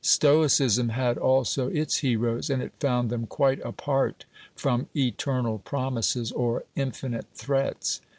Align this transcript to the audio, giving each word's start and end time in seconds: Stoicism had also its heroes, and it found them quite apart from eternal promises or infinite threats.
Stoicism 0.03 0.89
had 0.89 1.19
also 1.19 1.67
its 1.67 1.97
heroes, 1.97 2.49
and 2.49 2.59
it 2.63 2.73
found 2.79 3.11
them 3.11 3.27
quite 3.27 3.59
apart 3.63 4.25
from 4.55 4.87
eternal 4.95 5.59
promises 5.59 6.31
or 6.31 6.63
infinite 6.75 7.27
threats. 7.35 8.01